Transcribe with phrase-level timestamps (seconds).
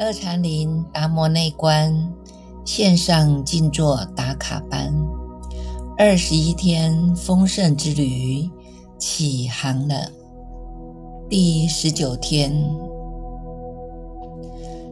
[0.00, 1.92] 二禅林达摩内观
[2.64, 4.94] 线上静坐打卡班，
[5.96, 8.48] 二十一天丰盛之旅
[8.96, 10.08] 起航了。
[11.28, 12.54] 第十九天，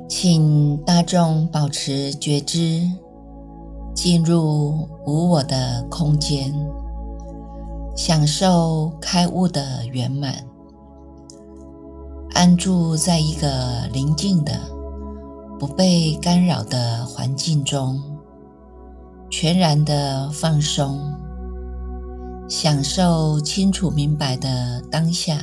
[0.08, 2.82] 请大众保持觉知，
[3.94, 6.52] 进入无我的空间，
[7.94, 10.34] 享受开悟的圆满，
[12.34, 14.74] 安住在一个宁静的。
[15.58, 18.02] 不被干扰的环境中，
[19.30, 21.00] 全然的放松，
[22.46, 25.38] 享受清楚明白的当下。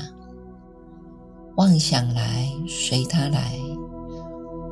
[1.56, 3.54] 妄想来随它来，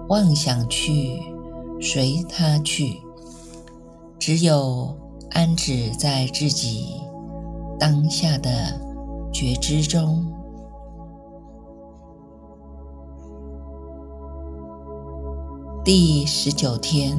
[0.09, 1.19] 妄想去
[1.79, 3.01] 随它去，
[4.19, 4.95] 只有
[5.31, 7.01] 安止在自己
[7.79, 8.79] 当下的
[9.31, 10.23] 觉知中。
[15.83, 17.17] 第十九天，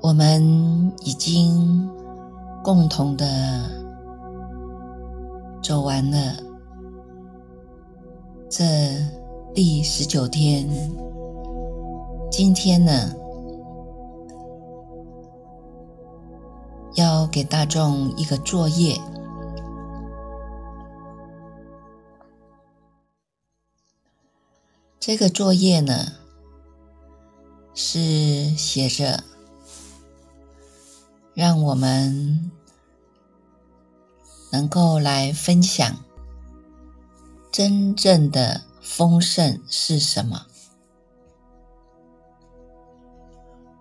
[0.00, 1.88] 我们已经
[2.64, 3.70] 共同的
[5.62, 6.18] 走完了
[8.50, 8.64] 这
[9.54, 10.68] 第十九天。
[12.28, 13.14] 今天呢，
[16.96, 19.00] 要给大众一个作业。
[25.04, 26.12] 这个作业呢，
[27.74, 29.24] 是写着
[31.34, 32.52] 让我们
[34.52, 36.04] 能够来分享
[37.50, 40.46] 真正的丰盛是什么。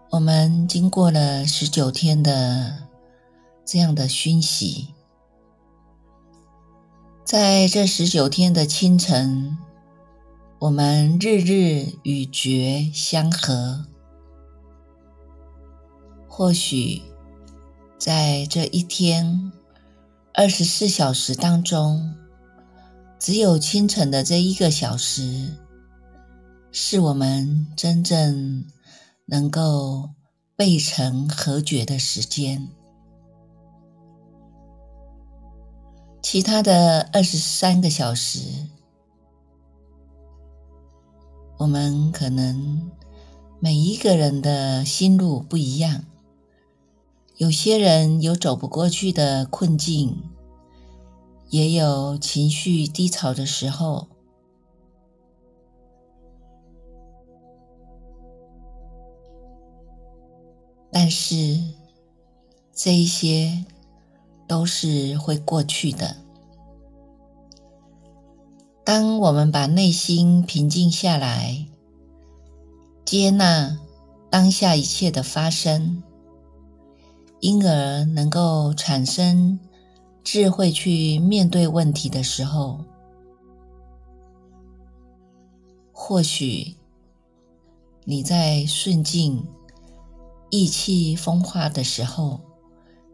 [0.10, 2.88] 我们经过了十九天的
[3.64, 4.88] 这样的熏习，
[7.24, 9.56] 在这十九天的清晨。
[10.62, 13.84] 我们日日与觉相合，
[16.28, 17.02] 或许
[17.98, 19.52] 在这一天
[20.36, 22.14] 二十四小时当中，
[23.18, 25.58] 只有清晨的这一个小时，
[26.72, 28.68] 是我们真正
[29.26, 30.12] 能够
[30.56, 32.70] 背成合觉的时间。
[36.22, 38.68] 其他的二十三个小时。
[41.62, 42.90] 我们可能
[43.60, 46.06] 每一个人的心路不一样，
[47.38, 50.24] 有些人有走不过去的困境，
[51.52, 54.08] 也有情绪低潮的时候，
[60.92, 61.60] 但是
[62.74, 63.66] 这一些
[64.48, 66.21] 都是会过去的。
[68.84, 71.68] 当我们把内心平静下来，
[73.06, 73.80] 接纳
[74.30, 76.02] 当下一切的发生，
[77.40, 79.60] 因而能够产生
[80.24, 82.80] 智慧去面对问题的时候，
[85.92, 86.76] 或许
[88.04, 89.48] 你在顺境、
[90.50, 92.42] 意气风发的时候，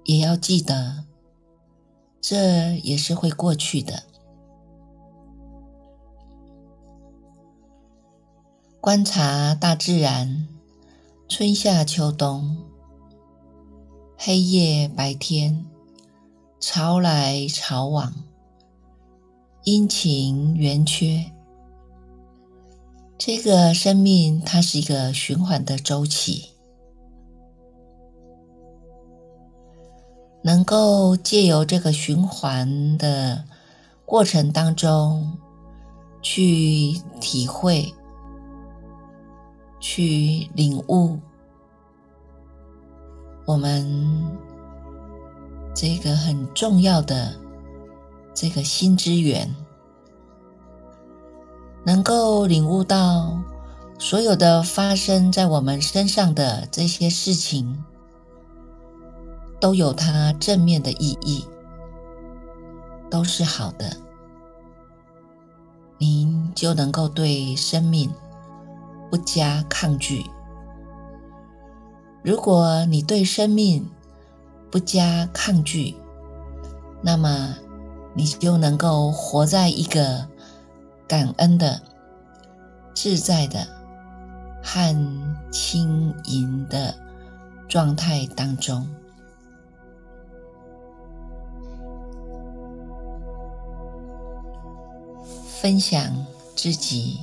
[0.06, 1.04] 也要记得，
[2.22, 4.04] 这也是会过去的。
[8.88, 10.48] 观察大自然，
[11.28, 12.56] 春夏秋冬，
[14.16, 15.66] 黑夜白天，
[16.62, 18.14] 潮来潮往，
[19.66, 21.34] 阴晴圆缺。
[23.18, 26.52] 这个生命它是一个循环的周期，
[30.42, 33.44] 能够借由这个循环的
[34.06, 35.38] 过程当中
[36.22, 37.94] 去体会。
[39.80, 41.20] 去领悟
[43.46, 44.26] 我们
[45.74, 47.40] 这个很重要的
[48.34, 49.56] 这个新资源，
[51.86, 53.40] 能够领悟到
[54.00, 57.84] 所有的发生在我们身上的这些事情，
[59.60, 61.46] 都有它正面的意义，
[63.10, 63.96] 都是好的，
[65.98, 68.12] 您就能够对生命。
[69.10, 70.26] 不加抗拒。
[72.24, 73.90] 如果你对生命
[74.70, 75.96] 不加抗拒，
[77.02, 77.56] 那么
[78.14, 80.28] 你就能够活在一个
[81.08, 81.82] 感恩的、
[82.94, 83.66] 自在的
[84.62, 86.94] 和轻盈的
[87.70, 88.86] 状态当中，
[95.62, 96.26] 分享
[96.56, 97.22] 自己。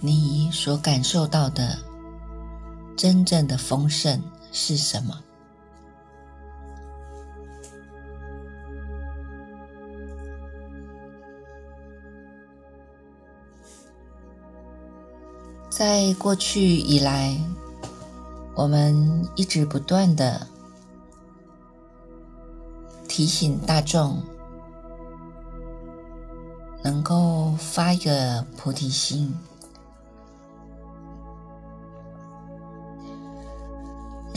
[0.00, 1.76] 你所感受到的
[2.96, 4.22] 真正的丰盛
[4.52, 5.14] 是什么？
[15.68, 17.36] 在过去以来，
[18.56, 20.44] 我们一直不断的
[23.06, 24.20] 提醒大众，
[26.82, 29.32] 能够发一个菩提心，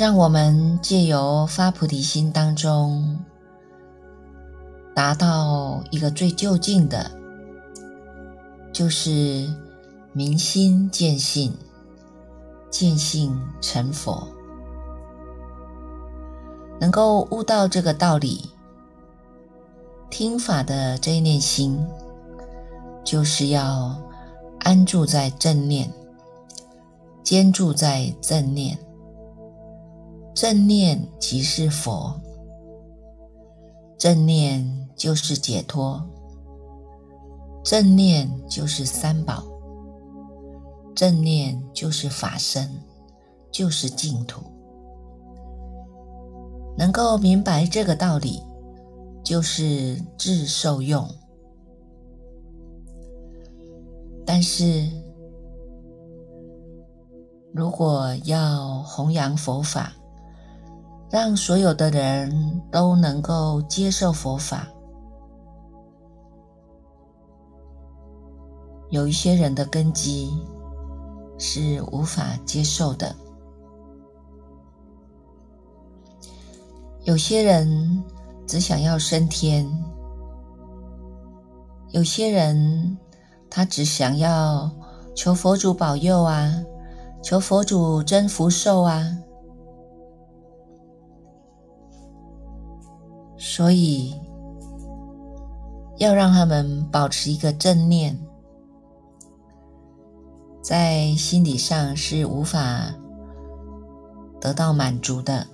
[0.02, 3.20] 让我们借由发菩提心当中，
[4.96, 7.12] 达到一个最就近的，
[8.74, 9.48] 就是。
[10.14, 11.54] 明心见性，
[12.70, 14.28] 见性成佛，
[16.82, 18.50] 能够悟到这个道理，
[20.10, 21.80] 听法的这一念心，
[23.06, 23.96] 就是要
[24.60, 25.90] 安住在正念，
[27.24, 28.78] 坚住在正念，
[30.34, 32.20] 正念即是佛，
[33.98, 36.02] 正念就是解脱，
[37.64, 39.44] 正念就是三宝。
[40.96, 42.70] 正念就是法身，
[43.52, 44.42] 就是净土。
[46.78, 48.42] 能够明白这个道理，
[49.24, 51.08] 就是智受用。
[54.26, 54.88] 但是，
[57.54, 59.94] 如果要弘扬佛法，
[61.12, 64.68] 让所有的人都能够接受佛法，
[68.90, 70.32] 有一些人的根基。
[71.44, 73.16] 是无法接受的。
[77.02, 78.04] 有些人
[78.46, 79.68] 只想要升天，
[81.90, 82.96] 有些人
[83.50, 84.70] 他只想要
[85.16, 86.64] 求佛祖保佑啊，
[87.24, 89.18] 求佛祖增福寿啊。
[93.44, 94.14] 所以
[95.98, 98.16] 要让他们保持一个正念。
[100.62, 102.94] 在心理上是无法
[104.40, 105.48] 得到满足的，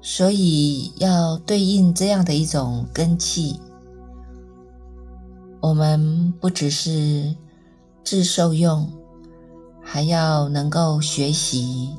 [0.00, 3.60] 所以要对应这样的一种根气，
[5.60, 7.36] 我们不只是
[8.02, 8.90] 自受用，
[9.82, 11.94] 还要能够学习，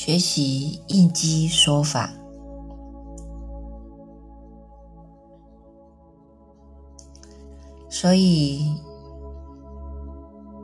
[0.00, 2.08] 学习应机说法。
[7.90, 8.76] 所以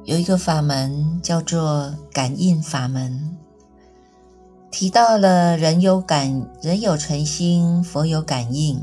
[0.05, 3.37] 有一个法门叫做感应法门，
[4.71, 8.81] 提到了人有感，人有诚心，佛有感应。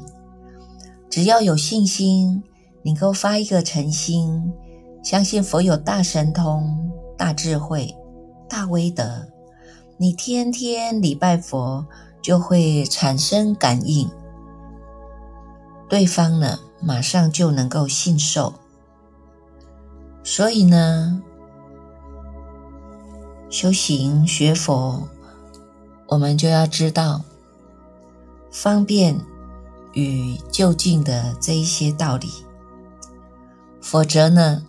[1.09, 2.43] 只要有信心，
[2.83, 4.51] 能够发一个诚心，
[5.01, 7.95] 相信佛有大神通、大智慧、
[8.49, 9.30] 大威德，
[10.01, 11.85] 你天天礼拜佛，
[12.23, 14.09] 就会产生感应。
[15.87, 16.57] 对方呢？
[16.81, 18.55] 马上就能够信受，
[20.23, 21.21] 所以呢，
[23.51, 25.07] 修行学佛，
[26.07, 27.21] 我们就要知道
[28.51, 29.15] 方便
[29.93, 32.27] 与就近的这一些道理，
[33.79, 34.65] 否则呢，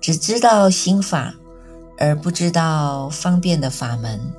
[0.00, 1.34] 只知道心法
[1.98, 4.32] 而不知道方便的法门，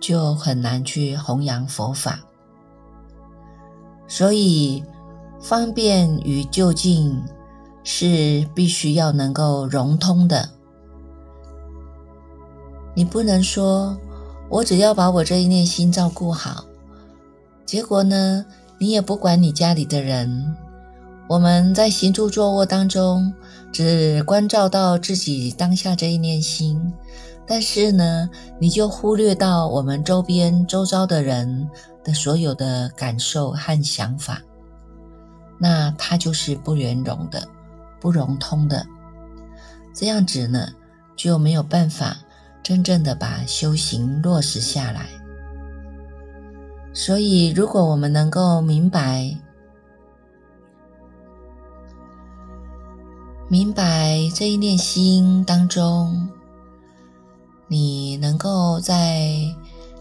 [0.00, 2.20] 就很难去弘扬佛法，
[4.08, 4.82] 所以。
[5.42, 7.18] 方便与就近
[7.82, 10.50] 是必须要能够融通的。
[12.94, 13.96] 你不能说，
[14.50, 16.66] 我只要把我这一念心照顾好，
[17.64, 18.44] 结果呢，
[18.78, 20.54] 你也不管你家里的人。
[21.26, 23.32] 我们在行住坐卧当中，
[23.72, 26.92] 只关照到自己当下这一念心，
[27.50, 28.30] 但是呢，
[28.60, 31.68] 你就忽略到我们周边周遭的人
[32.04, 34.40] 的所有的感受和想法。
[35.58, 37.42] 那它就是不圆融的，
[38.00, 38.86] 不融通的，
[39.92, 40.68] 这样子呢
[41.16, 42.16] 就没有办法
[42.62, 45.08] 真正的把修行落实下来。
[46.94, 49.36] 所以，如果我们能够明白，
[53.48, 56.28] 明白这一念心当中，
[57.70, 59.32] 你能够在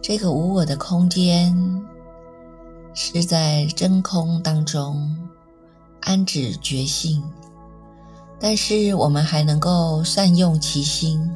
[0.02, 1.56] 这个无我的空间，
[2.96, 5.16] 是在真空当中。
[6.02, 7.22] 安止觉性，
[8.40, 11.30] 但是我们还能够善用其心，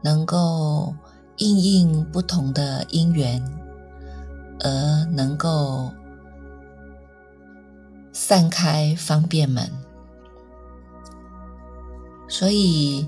[0.00, 0.94] 能够
[1.36, 3.44] 应应不同的因缘，
[4.60, 5.90] 而能够
[8.12, 9.70] 散开方便门。
[12.28, 13.06] 所以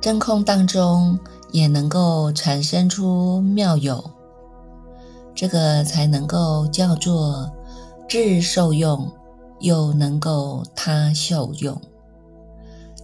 [0.00, 1.18] 真空当中
[1.50, 4.10] 也能够产生出妙有，
[5.34, 7.50] 这个才能够叫做
[8.08, 9.10] 智受用，
[9.58, 11.80] 又能够他受用，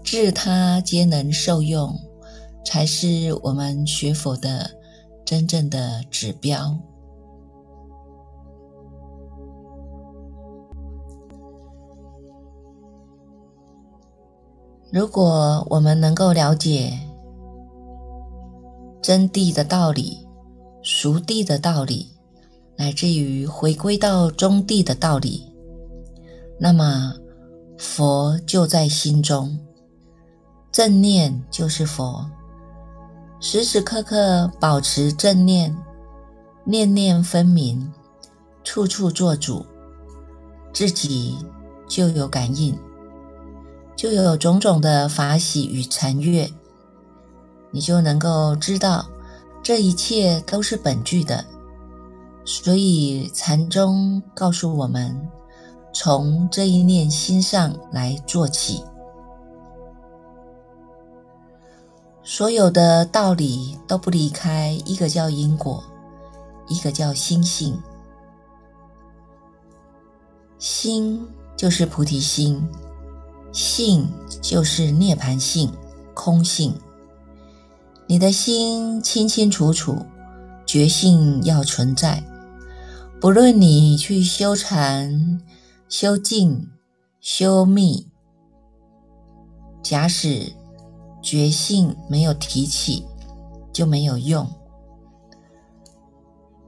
[0.04, 1.98] 智他皆能受用，
[2.64, 4.70] 才是我们学佛的
[5.24, 6.78] 真正的指标。
[14.94, 16.96] 如果我们能够了解
[19.02, 20.24] 真谛的道理、
[20.84, 22.12] 熟谛的道理，
[22.78, 25.52] 乃至于回归到中谛的道理，
[26.60, 27.12] 那么
[27.76, 29.58] 佛就在心中，
[30.70, 32.30] 正念就是佛，
[33.40, 35.76] 时时刻刻保持正念，
[36.64, 37.92] 念念分明，
[38.62, 39.66] 处处做主，
[40.72, 41.36] 自己
[41.88, 42.78] 就有感应。
[43.96, 46.50] 就有种种的法喜与禅悦，
[47.70, 49.06] 你就能够知道
[49.62, 51.44] 这一切都是本具的。
[52.44, 55.28] 所以禅宗告诉我们，
[55.94, 58.84] 从这一念心上来做起，
[62.22, 65.82] 所有的道理都不离开一个叫因果，
[66.68, 67.80] 一个叫心性。
[70.58, 72.66] 心就是菩提心。
[73.54, 74.06] 性
[74.42, 75.73] 就是涅盘性、
[76.12, 76.75] 空性。
[78.08, 80.04] 你的心清清楚楚，
[80.66, 82.23] 觉性要存在。
[83.20, 85.40] 不论你去修禅、
[85.88, 86.68] 修静、
[87.20, 88.08] 修密，
[89.84, 90.52] 假使
[91.23, 93.06] 觉性没有提起，
[93.73, 94.46] 就没有用。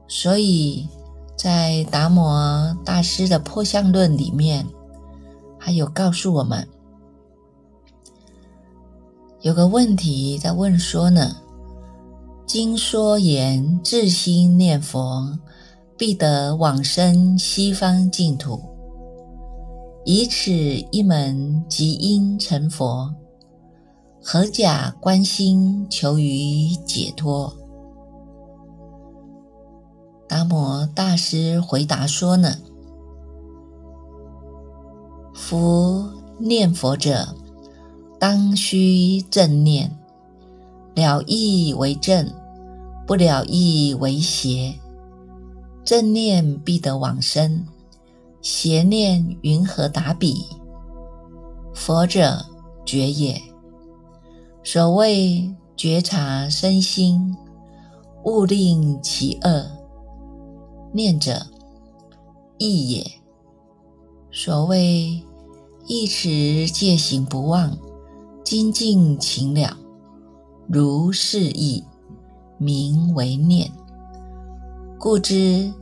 [0.07, 0.87] 所以
[1.35, 4.65] 在达摩大师的《破相论》里面，
[5.59, 6.65] 还有告诉我们。
[9.47, 11.33] 有个问题在问说呢：
[12.45, 15.39] 经说言，自心念佛，
[15.97, 18.61] 必得往生西方净土。
[20.03, 20.51] 以此
[20.91, 23.09] 一门即因成佛，
[24.21, 27.55] 何假观心求于解脱？
[30.27, 32.53] 达摩大师回答说呢：
[35.33, 36.05] 夫
[36.37, 37.33] 念佛者。
[38.19, 39.95] 当须正念，
[40.95, 42.33] 了意为正，
[43.05, 44.73] 不了意为邪。
[45.83, 47.65] 正念必得往生，
[48.41, 50.45] 邪念云何达彼？
[51.75, 52.45] 佛者
[52.85, 53.41] 觉也。
[54.63, 57.37] 所谓觉察身心，
[58.23, 59.65] 勿令其恶。
[60.91, 61.45] 念者
[62.57, 63.11] 义也。
[64.31, 65.23] 所谓
[65.85, 67.77] 一持戒行不忘。
[68.47, 69.75] 精进勤了，
[70.69, 71.83] 如是意，
[72.57, 73.69] 名为念。
[74.97, 75.73] 故知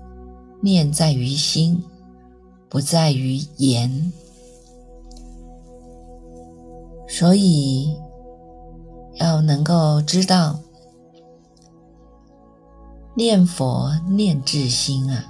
[0.62, 1.84] 念在于心，
[2.68, 4.12] 不在于言。
[7.08, 7.96] 所以
[9.18, 10.60] 要能够知道，
[13.14, 15.24] 念佛念至心啊。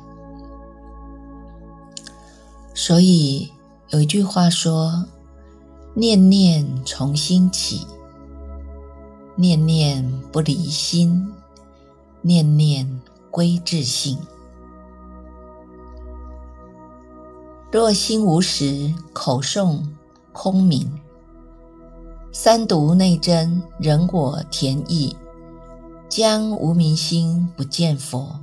[2.73, 3.51] 所以
[3.89, 5.05] 有一句话说。
[5.97, 7.87] 念念从心起，
[9.33, 11.33] 念念不离心，
[12.21, 14.19] 念念归自性。
[17.71, 19.81] 若心无时，口诵
[20.33, 20.91] 空明。
[22.33, 25.15] 三毒内真，人我田意。
[26.09, 28.37] 将无明心不见佛，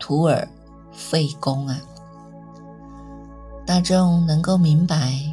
[0.00, 0.48] 徒尔
[0.92, 1.80] 费功啊！
[3.64, 5.32] 大众能够明白。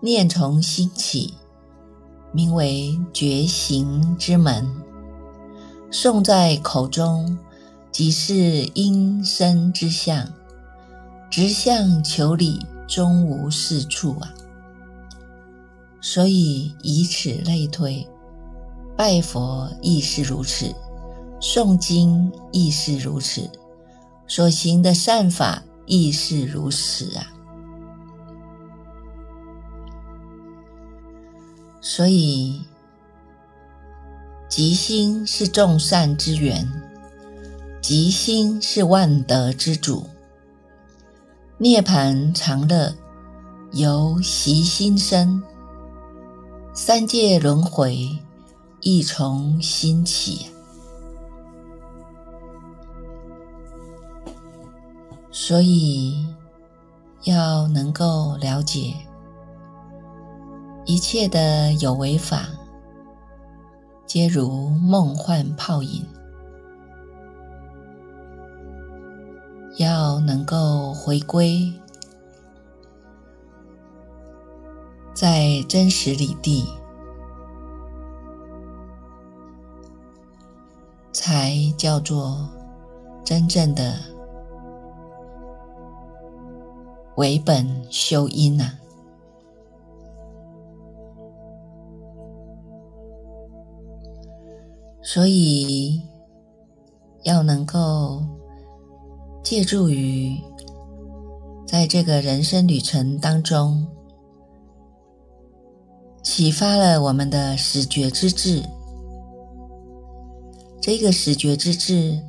[0.00, 1.34] 念从心起，
[2.32, 4.66] 名为觉行之门。
[5.90, 7.38] 诵在口中，
[7.92, 10.26] 即是因身之相。
[11.30, 14.34] 直向求理，终无是处啊！
[16.00, 18.04] 所以以此类推，
[18.96, 20.74] 拜佛亦是如此，
[21.40, 23.48] 诵经亦是如此，
[24.26, 27.32] 所行的善法亦是如此啊！
[31.80, 32.62] 所以，
[34.48, 36.70] 吉心是众善之源，
[37.80, 40.06] 吉心是万德之主。
[41.56, 42.94] 涅盘常乐，
[43.72, 45.42] 由习心生；
[46.74, 48.18] 三界轮回，
[48.80, 50.46] 亦从心起。
[55.30, 56.26] 所以，
[57.24, 58.94] 要能够了解
[60.90, 62.48] 一切的有为法，
[64.06, 66.04] 皆如梦幻泡影。
[69.76, 71.72] 要能够回归
[75.14, 76.66] 在真实里地，
[81.12, 82.48] 才叫做
[83.24, 83.94] 真正的
[87.14, 88.79] 为本修因呐。
[95.12, 96.00] 所以
[97.24, 98.22] 要能够。
[99.42, 100.38] 借助于
[101.66, 103.84] 在这个人生旅程当中，
[106.22, 108.62] 启发了我们的始觉之智。
[110.80, 112.20] 这个始觉之智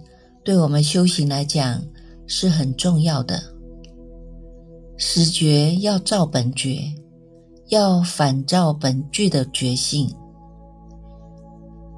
[0.43, 1.83] 对我们修行来讲
[2.25, 3.43] 是很重要的。
[4.97, 6.95] 始觉要照本觉，
[7.67, 10.11] 要反照本具的觉性。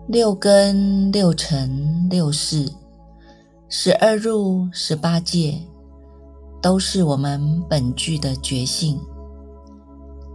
[0.08, 2.70] 六根、六尘、六识。
[3.70, 5.58] 十二入十八界，
[6.62, 9.00] 都是我们本具的觉性，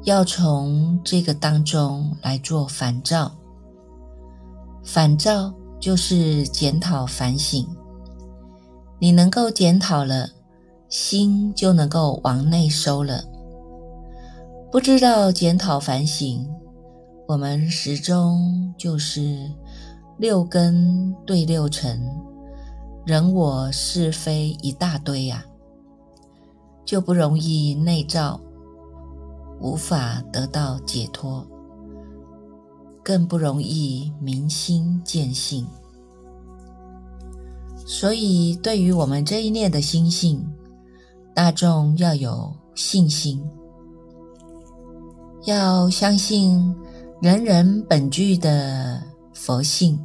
[0.04, 3.30] 要从这个当中来做反照。
[4.82, 7.64] 反照就是检讨反省，
[8.98, 10.30] 你能够检讨了，
[10.88, 13.22] 心就能够往内收了。
[14.72, 16.48] 不知道检讨反省，
[17.28, 19.52] 我们始终就是
[20.16, 22.00] 六根对六尘。
[23.04, 25.44] 人我是非一大堆呀，
[26.86, 28.40] 就不容易内照，
[29.60, 31.46] 无法得到解脱，
[33.04, 35.66] 更不容易明心见性。
[37.84, 40.50] 所以，对于我们这一念的心性，
[41.34, 43.46] 大众要有信心，
[45.44, 46.74] 要相信
[47.20, 49.02] 人人本具的
[49.34, 49.98] 佛性。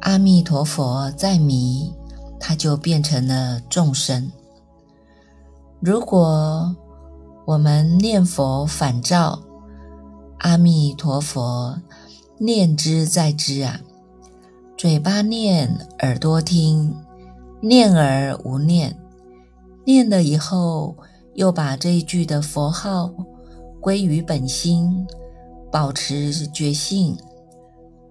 [0.00, 1.90] 阿弥陀佛在迷，
[2.38, 4.30] 他就变成了众生。
[5.80, 6.76] 如果
[7.46, 9.40] 我们念佛反照
[10.40, 11.80] 阿弥陀佛，
[12.36, 13.80] 念之在之啊，
[14.76, 16.94] 嘴巴念，耳朵听，
[17.62, 18.94] 念而无念，
[19.86, 20.94] 念了以后，
[21.32, 23.10] 又把这一句的佛号
[23.80, 25.06] 归于本心，
[25.70, 27.16] 保持觉性，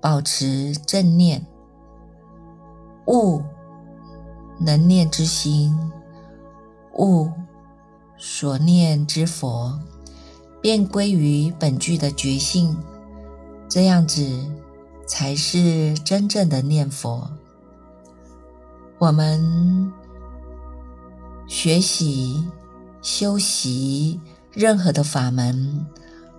[0.01, 1.45] 保持正念。
[3.07, 3.41] 悟
[4.59, 5.73] 能念之心，
[6.97, 7.29] 悟
[8.17, 9.79] 所念之佛，
[10.61, 12.77] 便归于本具的觉性。
[13.69, 14.25] 这样子
[15.05, 17.29] 才是真正的念佛。
[18.97, 19.93] 我们
[21.47, 22.45] 学习
[23.01, 24.19] 修习
[24.59, 25.85] 任何的法门，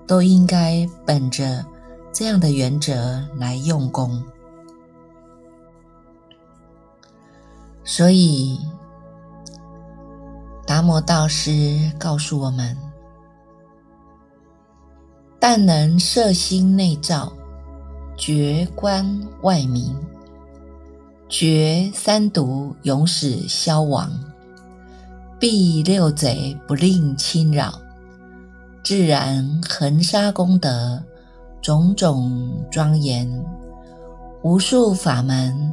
[0.04, 1.64] 都应该本着
[2.12, 4.20] 这样的原则来用功。
[7.84, 8.58] 所以，
[10.66, 12.76] 达摩道师告诉我们：
[15.38, 17.32] 但能摄心内照，
[18.16, 19.06] 觉观
[19.42, 19.96] 外明，
[21.28, 24.10] 觉三毒永始消亡，
[25.38, 27.80] 避六贼不令侵扰，
[28.88, 31.04] 自然恒沙功德
[31.60, 33.30] 种种庄严，
[34.42, 35.70] 无数法门。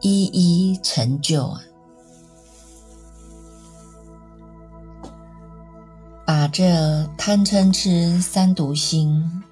[0.00, 1.60] 一一成就啊！
[6.24, 9.42] 把这贪嗔痴三毒心，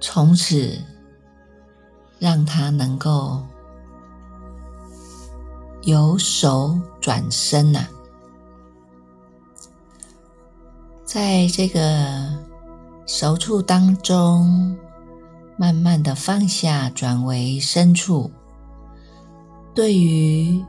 [0.00, 0.78] 从此
[2.18, 3.42] 让他能够
[5.86, 7.86] 由手转身呐，
[11.04, 12.44] 在这个。
[13.08, 14.76] 熟处当中，
[15.56, 18.28] 慢慢的放下，转为深处。
[19.72, 20.60] 对于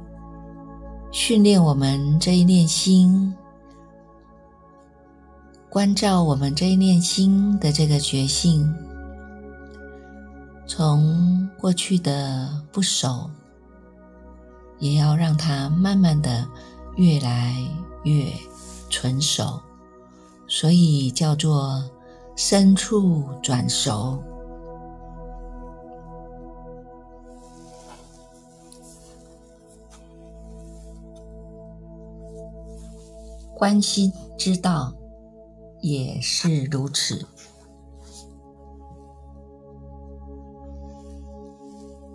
[1.11, 3.33] 训练我们这一念心，
[5.67, 8.71] 关照我们这一念心的这个觉性，
[10.67, 13.27] 从过去的不熟，
[14.79, 16.47] 也要让它慢慢的
[16.95, 17.55] 越来
[18.03, 18.31] 越
[18.89, 19.59] 纯熟，
[20.47, 21.83] 所以叫做。
[22.39, 24.21] 深处转熟，
[33.55, 34.93] 关心之道
[35.81, 37.27] 也是如此。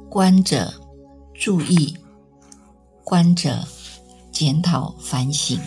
[0.08, 0.72] 观者
[1.34, 1.96] 注意，
[3.04, 3.58] 观者
[4.30, 5.58] 检讨反省。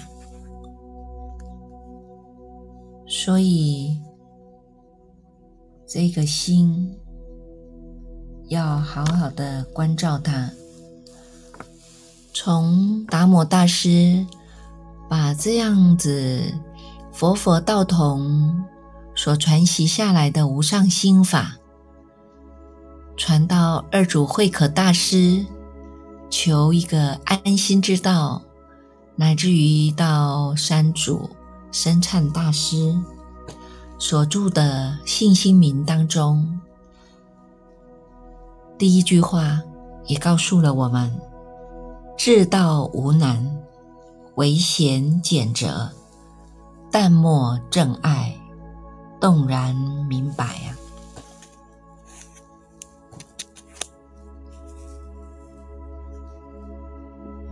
[3.07, 4.01] 所以，
[5.87, 6.97] 这个心
[8.47, 10.49] 要好好的关照它。
[12.33, 14.25] 从达摩大师
[15.09, 16.53] 把这样子
[17.13, 18.63] 佛佛道同
[19.15, 21.55] 所传习下来的无上心法，
[23.15, 25.45] 传到二祖慧可大师，
[26.37, 28.41] 求一个安心之道，
[29.15, 31.29] 乃至于到山主
[31.71, 32.93] 生忏大师
[33.97, 36.59] 所著的信心名当中，
[38.77, 39.61] 第一句话
[40.07, 41.09] 也告诉了我们。
[42.17, 43.57] 至道无难，
[44.35, 45.89] 唯贤简哲，
[46.91, 48.37] 淡漠正爱，
[49.21, 49.73] 动然
[50.09, 50.75] 明白啊！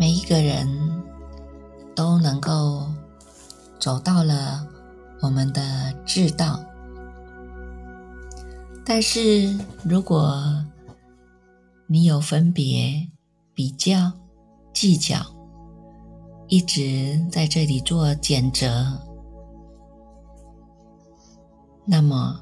[0.03, 0.67] 每一个人
[1.95, 2.85] 都能够
[3.79, 4.67] 走到了
[5.21, 6.59] 我们的至道，
[8.83, 10.43] 但是如果
[11.87, 13.09] 你有分别
[13.53, 14.11] 比较，
[14.73, 15.15] 计较，
[16.49, 18.99] 一直在这里做减折，
[21.85, 22.37] 那么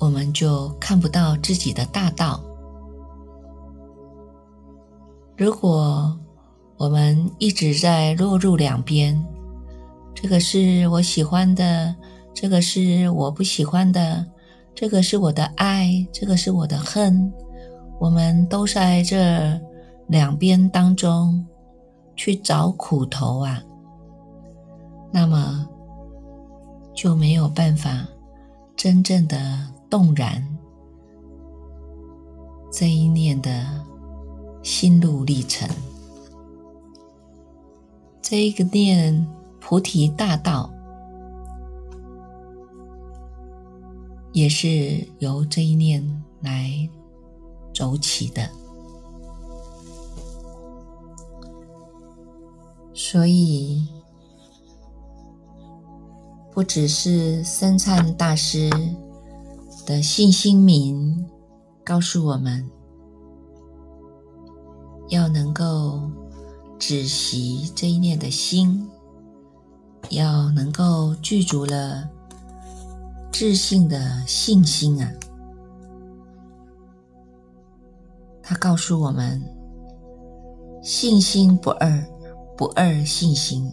[0.00, 2.42] 我们就看不到自己的大道。
[5.36, 6.18] 如果
[6.76, 9.22] 我们一直在落入两边，
[10.14, 11.94] 这个是我喜欢的，
[12.32, 14.24] 这个是我不喜欢的，
[14.74, 17.32] 这个是我的爱，这个是我的恨，
[17.98, 19.60] 我们都在这。
[20.08, 21.42] 两边当中
[22.14, 23.62] 去找苦头啊，
[25.10, 25.66] 那么
[26.94, 28.06] 就没有办法
[28.76, 30.46] 真正的动然
[32.70, 33.64] 这一念的
[34.62, 35.66] 心路历程。
[38.26, 39.26] 这一个念
[39.60, 40.72] 菩提大道，
[44.32, 46.02] 也是由这一念
[46.40, 46.88] 来
[47.74, 48.48] 走起的。
[52.94, 53.86] 所以，
[56.50, 58.70] 不只是生灿大师
[59.84, 61.28] 的信心名
[61.84, 62.66] 告诉我们，
[65.10, 66.00] 要能够
[66.78, 68.88] 止息这一念的心，
[70.10, 72.08] 要能够具足了
[73.32, 75.10] 自信的信心啊！
[78.42, 79.42] 他告诉我们，
[80.82, 82.04] 信心不二。
[82.56, 83.68] 不二信心，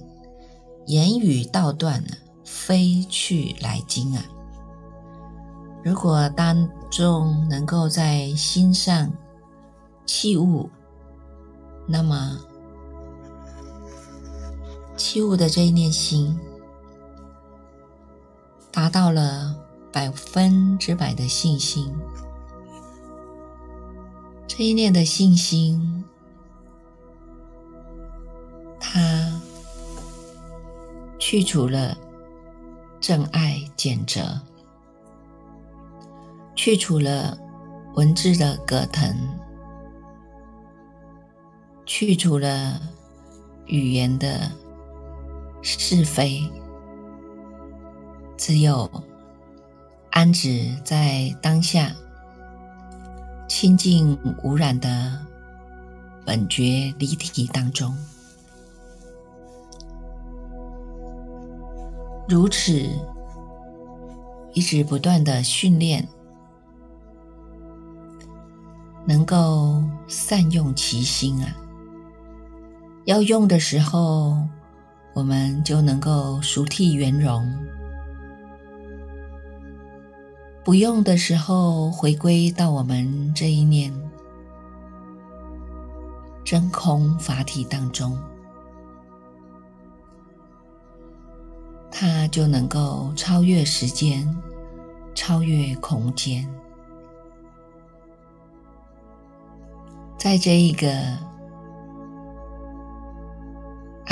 [0.87, 2.03] 言语道断，
[2.43, 4.25] 非去来经啊！
[5.83, 9.13] 如果当众能够在心上
[10.07, 10.67] 器物，
[11.87, 12.39] 那么
[15.01, 16.39] 器物的这一念心
[18.71, 19.55] 达到了
[19.91, 21.91] 百分之百的信心，
[24.47, 26.05] 这一念的信心。
[28.79, 29.41] 他
[31.17, 31.97] 去除了
[32.99, 34.39] 正爱减折，
[36.55, 37.37] 去除了
[37.95, 39.15] 文字的葛藤，
[41.85, 42.79] 去除了
[43.65, 44.51] 语言的
[45.61, 46.49] 是非，
[48.37, 48.89] 只有
[50.09, 51.91] 安止在当下
[53.47, 55.19] 清净无染的
[56.25, 57.95] 本觉离体当中。
[62.27, 62.89] 如此，
[64.53, 66.07] 一直不断的训练，
[69.05, 71.55] 能够善用其心啊。
[73.05, 74.37] 要用的时候，
[75.13, 77.43] 我们就能够熟替圆融；
[80.63, 83.93] 不用的时候，回归到我们这一念
[86.43, 88.17] 真空法体当中。
[91.91, 94.27] 它就能够超越时间，
[95.13, 96.47] 超越空间，
[100.17, 100.87] 在这一个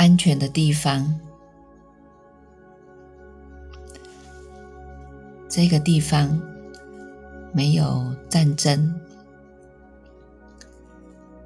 [0.00, 1.14] 安全的地方，
[5.46, 6.40] 这个地方
[7.52, 8.98] 没有战争，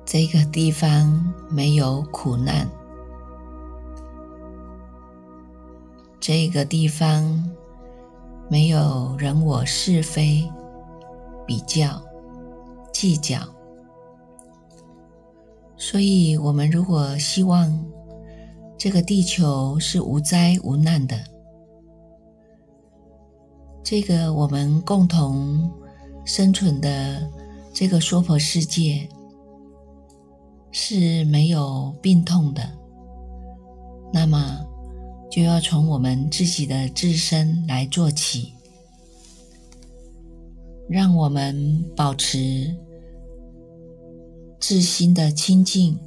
[0.05, 2.65] 这个地方没有苦难。
[6.21, 7.53] 这个地方
[8.49, 10.49] 没有人我是非、
[11.45, 12.01] 比较、
[12.93, 13.37] 计较、
[15.77, 17.85] 所以，我们如果希望
[18.77, 21.19] 这个地球是无灾无难的，
[23.83, 25.71] 这个我们共同
[26.25, 27.31] 生存的
[27.73, 29.09] 这个娑婆世界
[30.71, 32.63] 是没有病痛的，
[34.13, 34.61] 那么
[35.31, 38.53] 就要从我们自己的自身来做起，
[40.89, 42.77] 让我们保持。
[44.61, 45.99] 自心的清净，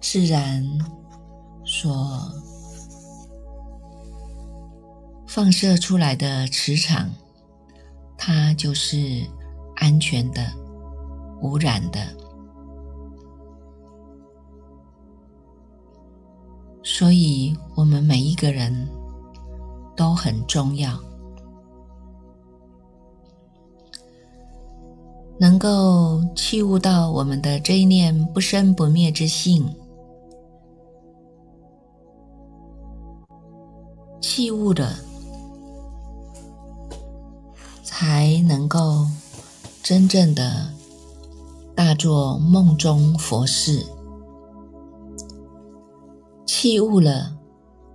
[0.00, 0.66] 自然
[1.76, 2.32] 所
[5.26, 7.10] 放射出来的磁场，
[8.16, 9.26] 它就是
[9.74, 10.40] 安全的、
[11.42, 12.00] 无染的。
[16.84, 18.88] 所以，我们每一个人
[19.96, 20.96] 都很重要。
[25.40, 29.68] 能够器悟到我们的这一念不生不灭之性，
[34.26, 34.96] 器物的，
[37.82, 39.06] 才能够
[39.82, 40.72] 真正的
[41.74, 43.84] 大做梦中佛事。
[46.46, 47.36] 器物了，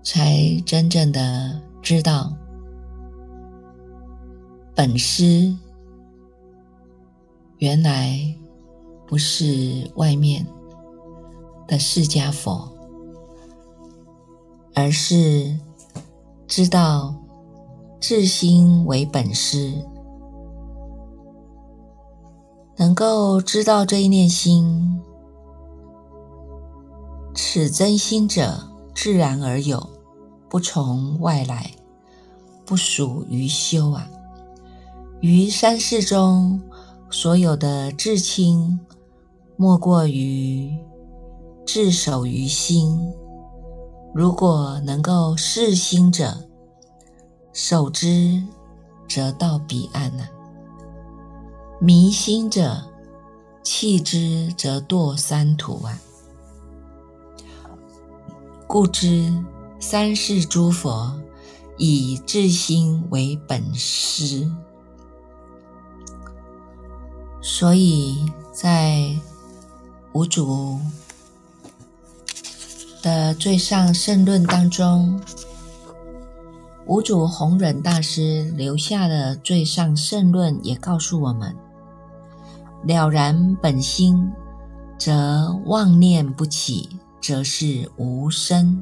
[0.03, 2.31] 才真正的知道
[4.75, 5.57] 本师。
[7.57, 8.35] 原来
[9.07, 10.45] 不是外面
[11.67, 12.71] 的释迦佛，
[14.75, 15.59] 而是
[16.49, 17.13] 知道
[17.99, 19.71] 至心为本师，
[22.75, 24.99] 能够知道这一念心，
[27.35, 29.87] 此真心者自然而有，
[30.49, 31.69] 不从外来，
[32.65, 34.09] 不属于修啊，
[35.21, 36.59] 于三世中。
[37.11, 38.79] 所有的至亲，
[39.55, 40.77] 莫过于
[41.65, 43.13] 至守于心。
[44.13, 46.35] 如果能够视心者，
[47.53, 48.43] 守之，
[49.07, 50.25] 则到彼岸了；
[51.79, 52.83] 迷心者，
[53.61, 55.99] 弃之，则堕三途啊！
[58.67, 59.31] 故知
[59.79, 61.19] 三世诸佛
[61.77, 64.51] 以至心为本师。
[67.41, 69.15] 所以在
[70.13, 70.79] 五祖
[73.01, 75.19] 的最上圣论当中，
[76.85, 81.55] 五祖弘忍大师留下的最上圣论也告诉我们：
[82.83, 84.31] 了然本心，
[84.97, 86.89] 则妄念不起，
[87.21, 88.81] 则是无生。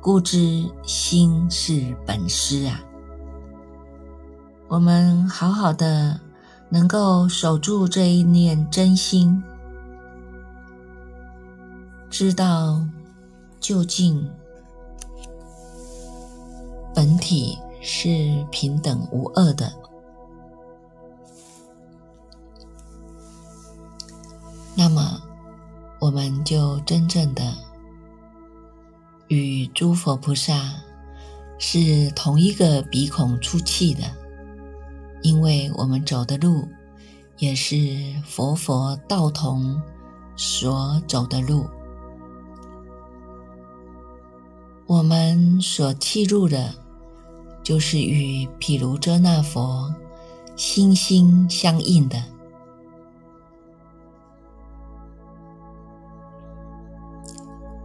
[0.00, 2.80] 故知心是本师啊！
[4.68, 6.20] 我们好好的。
[6.72, 9.42] 能够守住这一念真心，
[12.08, 12.80] 知道
[13.60, 14.28] 究竟
[16.94, 19.72] 本体是平等无二的，
[24.74, 25.20] 那么
[25.98, 27.54] 我们就真正的
[29.28, 30.74] 与诸佛菩萨
[31.58, 34.02] 是同一个鼻孔出气的。
[35.22, 36.66] 因为我们走的路，
[37.36, 37.76] 也是
[38.24, 39.78] 佛佛道同
[40.34, 41.66] 所走的路，
[44.90, 46.74] 我们所契入的，
[47.62, 49.94] 就是与毗卢遮那佛
[50.56, 52.20] 心心相印的，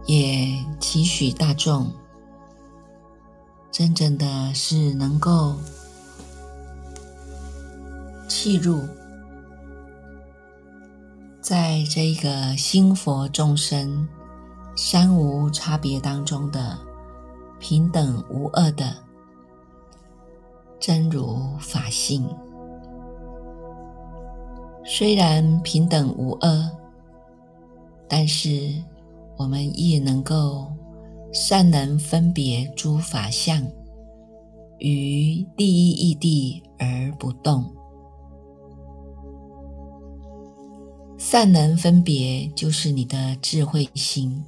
[0.06, 1.92] 也期许大众，
[3.70, 5.54] 真正的是能够。
[8.28, 8.80] 契入，
[11.40, 14.08] 在这个心佛众生
[14.74, 16.76] 三无差别当中的
[17.58, 18.94] 平等无二的
[20.78, 22.28] 真如法性，
[24.84, 26.70] 虽然平等无二，
[28.08, 28.72] 但是
[29.36, 30.70] 我们亦能够
[31.32, 33.66] 善能分别诸法相，
[34.78, 37.64] 于第一义地而不动。
[41.18, 44.44] 善能分别，就是你的智慧心；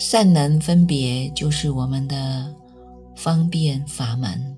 [0.00, 2.56] 善能分别，就是我们的
[3.14, 4.56] 方便法门。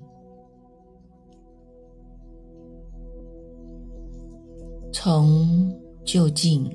[4.93, 6.73] 从就近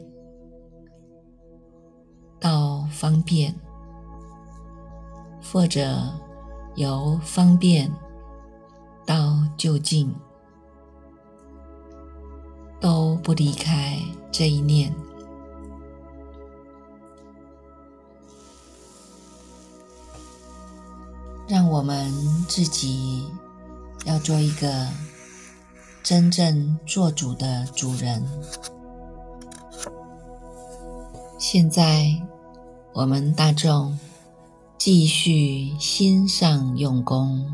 [2.38, 3.54] 到方便，
[5.42, 5.98] 或者
[6.76, 7.90] 由方便
[9.06, 10.14] 到就近。
[12.80, 13.98] 都不离开
[14.30, 14.94] 这一念。
[21.48, 22.12] 让我们
[22.46, 23.26] 自己
[24.04, 24.86] 要做一个
[26.02, 28.22] 真正做主的主人。
[31.38, 32.20] 现在，
[32.92, 33.98] 我们大众
[34.76, 37.46] 继续心上用功。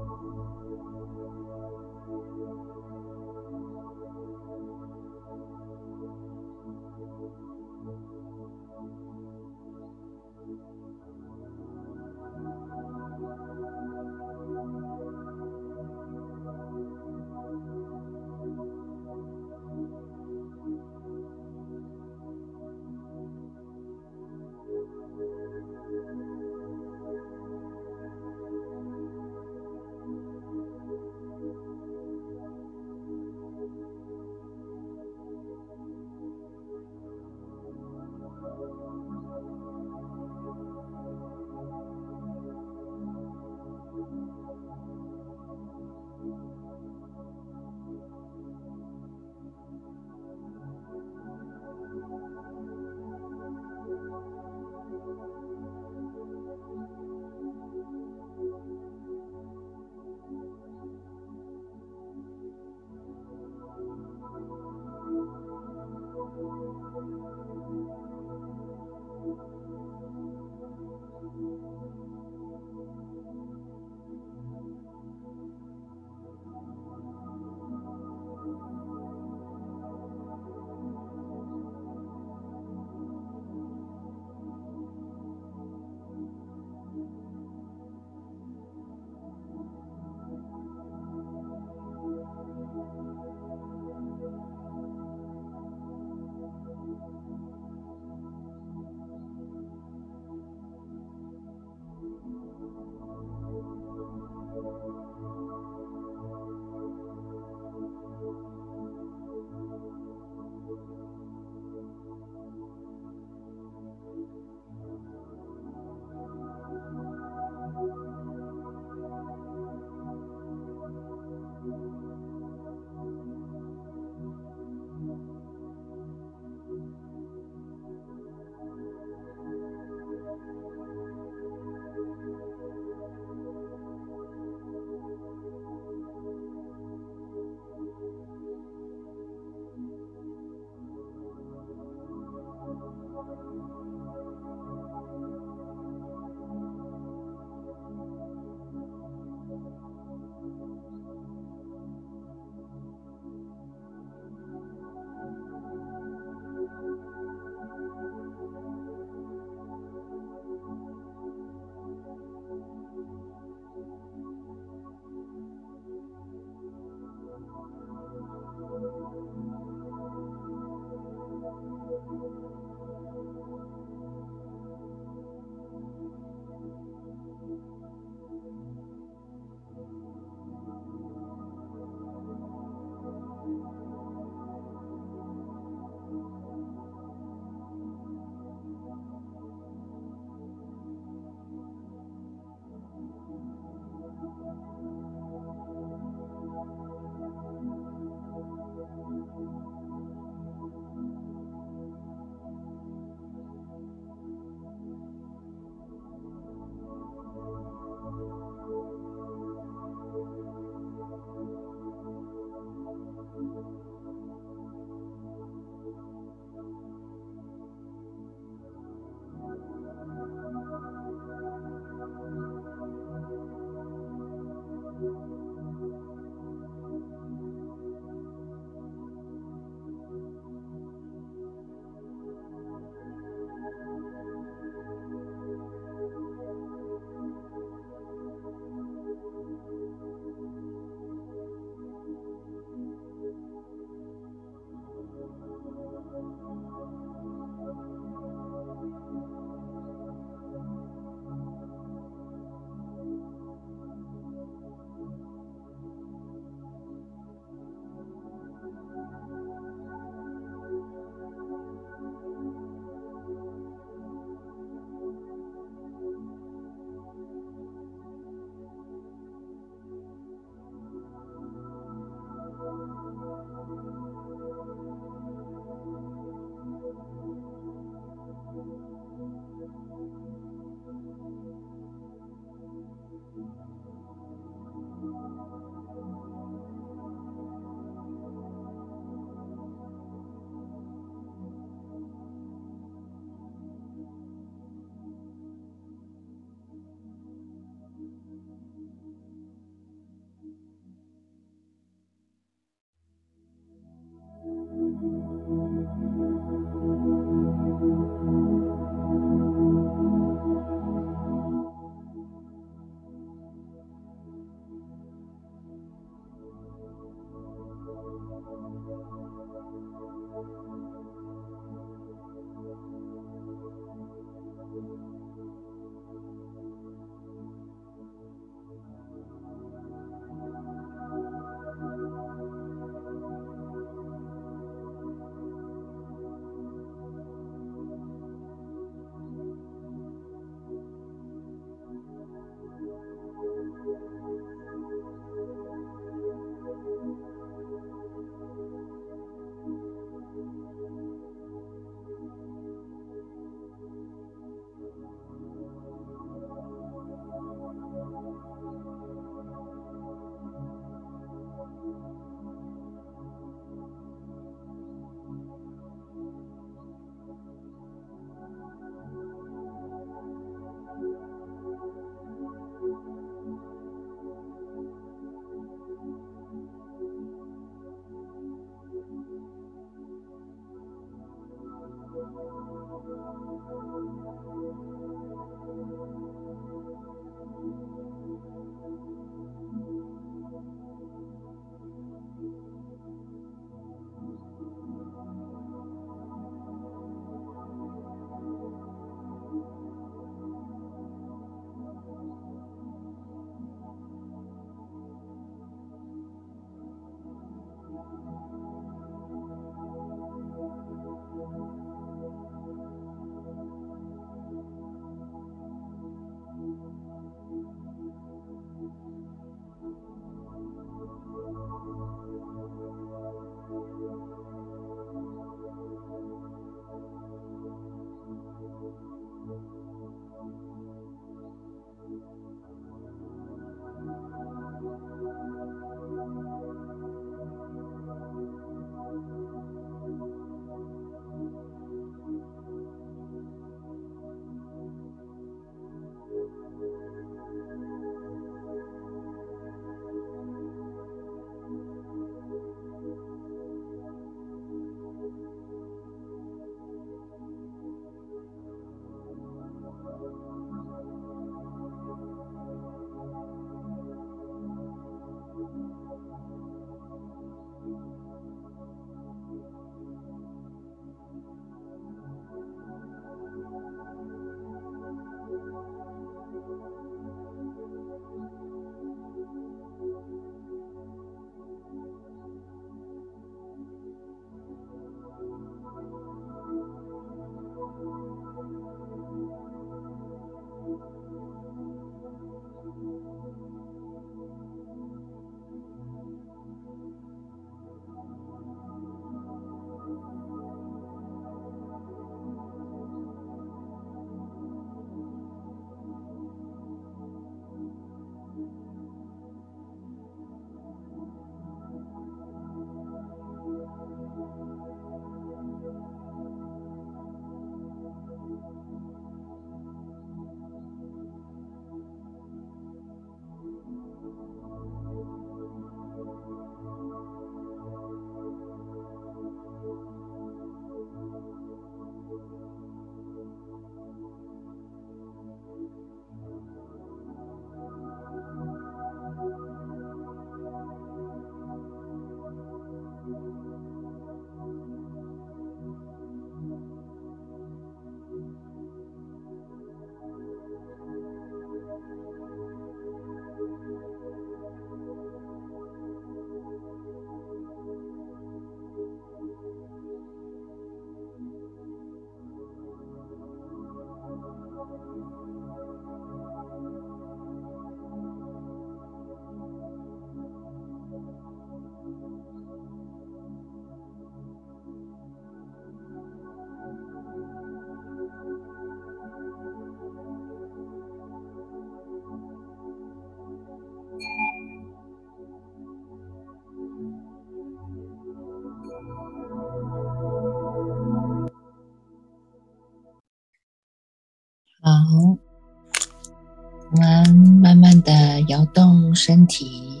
[595.14, 600.00] 我们慢慢的摇动身体，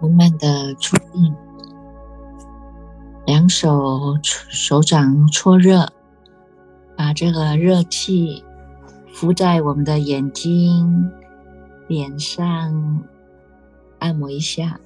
[0.00, 1.34] 慢慢的出定，
[3.26, 5.86] 两手手掌搓热，
[6.96, 8.42] 把这个热气
[9.12, 11.10] 敷在我们的眼睛、
[11.88, 13.02] 脸上，
[13.98, 14.80] 按摩一下，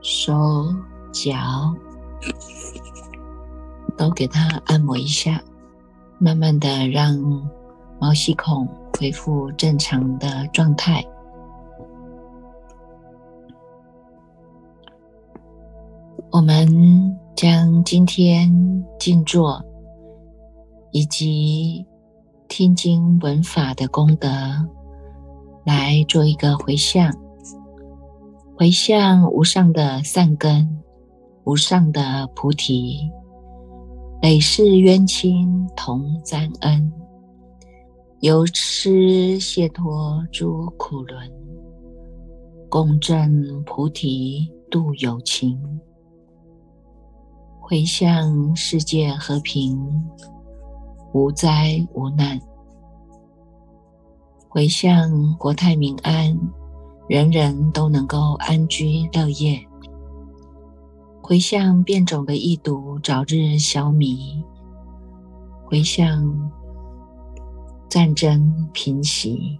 [0.00, 0.74] 手
[1.12, 1.34] 脚
[3.96, 5.42] 都给它按摩一下，
[6.18, 7.18] 慢慢的让。
[8.00, 8.64] 毛细孔
[8.96, 11.04] 恢复正常的状态。
[16.30, 19.60] 我们将今天静坐
[20.92, 21.84] 以及
[22.46, 24.28] 听经闻法的功德
[25.64, 27.12] 来做一个回向，
[28.56, 30.84] 回向无上的善根、
[31.42, 33.10] 无上的菩提，
[34.20, 36.92] 累世冤亲同沾恩。
[38.18, 41.30] 由施解脱诸苦轮，
[42.68, 45.56] 共振菩提度有情，
[47.60, 49.78] 回向世界和平，
[51.12, 52.36] 无灾无难；
[54.48, 55.08] 回向
[55.38, 56.36] 国泰民安，
[57.08, 59.60] 人人都能够安居乐业；
[61.28, 64.42] 回向变种的疫毒早日消弭；
[65.66, 66.50] 回向。
[67.86, 69.58] 战争平息，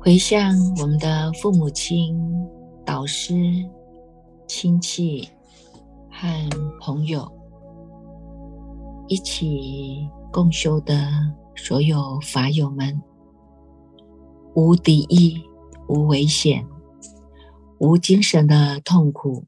[0.00, 2.18] 回向我们的父母亲、
[2.84, 3.34] 导师、
[4.46, 5.26] 亲戚
[6.10, 7.30] 和朋友，
[9.06, 10.94] 一起共修的
[11.54, 13.02] 所有法友们，
[14.54, 15.42] 无敌意、
[15.88, 16.66] 无危险、
[17.78, 19.46] 无精神的痛苦、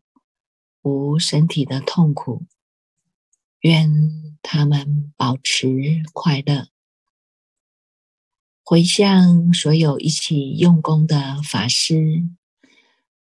[0.82, 2.44] 无身体的痛苦，
[3.60, 4.30] 愿。
[4.42, 6.68] 他们保持快乐，
[8.64, 12.26] 回向所有一起用功的法师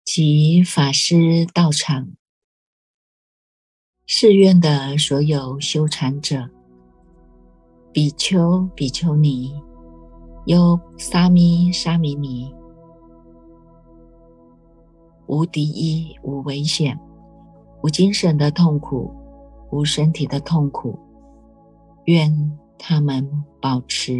[0.03, 2.13] 及法师道场、
[4.07, 6.49] 寺院的所有修禅者、
[7.93, 9.53] 比丘、比丘尼、
[10.47, 12.51] 优沙弥、沙弥尼，
[15.27, 16.99] 无敌意、无危险、
[17.83, 19.13] 无精神的痛苦。
[19.71, 20.97] 无身体的痛苦，
[22.05, 22.31] 愿
[22.77, 24.13] 他们保持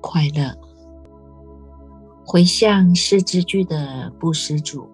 [0.00, 0.56] 快乐。
[2.24, 4.88] 回向四之具的布施主，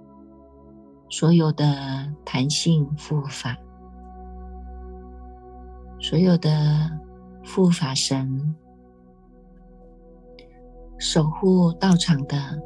[1.08, 3.56] 所有的弹性护法，
[6.00, 6.90] 所有的
[7.44, 8.56] 护法神，
[10.98, 12.60] 守护道场的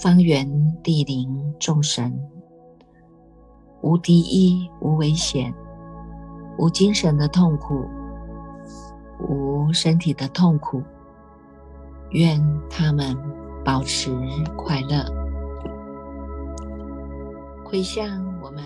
[0.00, 0.48] 方圆
[0.80, 2.16] 地灵众神。
[3.82, 5.52] 无敌意，无危险，
[6.56, 7.84] 无精神的痛苦，
[9.18, 10.80] 无身体的痛苦。
[12.10, 12.40] 愿
[12.70, 13.16] 他们
[13.64, 14.16] 保持
[14.56, 15.04] 快乐。
[17.64, 18.62] 回向我们